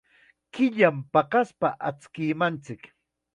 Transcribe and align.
Killam 0.53 0.97
paqaspa 1.13 1.69
achkimanchik. 1.91 2.83